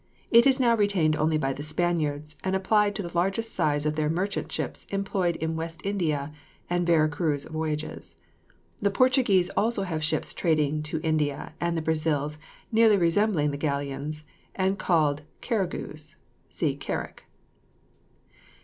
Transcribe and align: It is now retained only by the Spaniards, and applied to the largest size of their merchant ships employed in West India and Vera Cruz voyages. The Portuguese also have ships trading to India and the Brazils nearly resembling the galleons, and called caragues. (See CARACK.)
It 0.31 0.47
is 0.47 0.59
now 0.59 0.75
retained 0.75 1.15
only 1.15 1.37
by 1.37 1.53
the 1.53 1.61
Spaniards, 1.61 2.35
and 2.43 2.55
applied 2.55 2.95
to 2.95 3.03
the 3.03 3.15
largest 3.15 3.53
size 3.53 3.85
of 3.85 3.95
their 3.95 4.09
merchant 4.09 4.51
ships 4.51 4.87
employed 4.89 5.35
in 5.35 5.55
West 5.55 5.79
India 5.83 6.33
and 6.71 6.87
Vera 6.87 7.07
Cruz 7.07 7.43
voyages. 7.45 8.15
The 8.81 8.89
Portuguese 8.89 9.51
also 9.51 9.83
have 9.83 10.03
ships 10.03 10.33
trading 10.33 10.81
to 10.89 11.01
India 11.03 11.53
and 11.61 11.77
the 11.77 11.83
Brazils 11.83 12.39
nearly 12.71 12.97
resembling 12.97 13.51
the 13.51 13.57
galleons, 13.57 14.23
and 14.55 14.79
called 14.79 15.21
caragues. 15.39 16.15
(See 16.49 16.75
CARACK.) 16.75 17.25